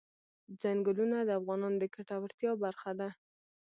[0.61, 3.09] ځنګلونه د افغانانو د ګټورتیا برخه ده.